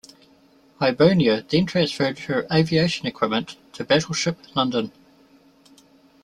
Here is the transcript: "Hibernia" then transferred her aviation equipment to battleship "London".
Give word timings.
"Hibernia" 0.79 1.43
then 1.47 1.67
transferred 1.67 2.17
her 2.21 2.47
aviation 2.51 3.05
equipment 3.05 3.57
to 3.73 3.83
battleship 3.83 4.35
"London". 4.55 4.91